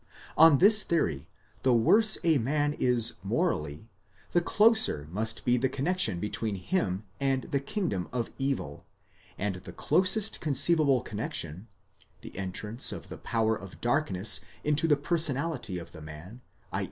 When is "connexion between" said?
5.69-6.55